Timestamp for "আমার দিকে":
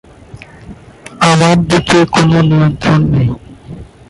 1.21-1.99